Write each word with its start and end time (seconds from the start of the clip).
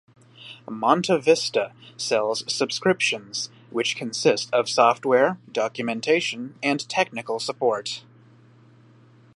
MontaVista 0.65 1.73
sells 1.95 2.43
"subscriptions", 2.51 3.51
which 3.69 3.95
consist 3.95 4.51
of 4.51 4.67
software, 4.67 5.37
documentation, 5.51 6.55
and 6.63 6.89
technical 6.89 7.39
support. 7.39 8.03